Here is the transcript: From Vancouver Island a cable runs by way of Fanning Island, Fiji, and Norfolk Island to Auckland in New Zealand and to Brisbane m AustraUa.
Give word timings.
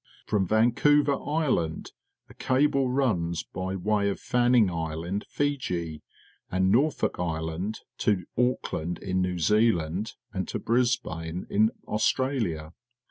From 0.25 0.47
Vancouver 0.47 1.13
Island 1.13 1.91
a 2.27 2.33
cable 2.33 2.89
runs 2.89 3.43
by 3.43 3.75
way 3.75 4.09
of 4.09 4.19
Fanning 4.19 4.67
Island, 4.67 5.27
Fiji, 5.29 6.01
and 6.49 6.71
Norfolk 6.71 7.19
Island 7.19 7.81
to 7.99 8.25
Auckland 8.35 8.97
in 8.97 9.21
New 9.21 9.37
Zealand 9.37 10.15
and 10.33 10.47
to 10.47 10.57
Brisbane 10.57 11.45
m 11.51 11.69
AustraUa. 11.87 12.73